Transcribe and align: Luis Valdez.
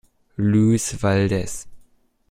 Luis 0.39 0.95
Valdez. 0.97 1.67